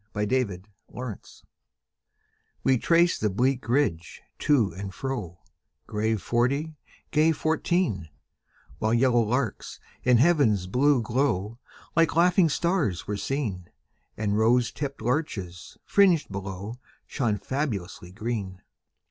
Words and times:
22 0.13 0.15
The 0.15 0.45
Train 0.49 0.63
of 0.89 0.95
Life 0.95 1.41
We 2.63 2.77
traced 2.79 3.21
the 3.21 3.29
bleak 3.29 3.69
ridge, 3.69 4.23
to 4.39 4.73
and 4.73 4.91
fro, 4.91 5.41
Grave 5.85 6.23
forty, 6.23 6.73
gay 7.11 7.31
fourteen; 7.31 8.09
While 8.79 8.95
yellow 8.95 9.21
larks, 9.21 9.79
in 10.01 10.17
heaven's 10.17 10.65
blue 10.65 11.03
glow, 11.03 11.59
Like 11.95 12.15
laughing 12.15 12.49
stars 12.49 13.05
were 13.05 13.15
seen, 13.15 13.69
And 14.17 14.39
rose 14.39 14.71
tipp'd 14.71 15.01
larches, 15.03 15.77
fringed 15.85 16.31
below, 16.31 16.79
Shone 17.05 17.37
fabulously 17.37 18.11
green. 18.11 18.63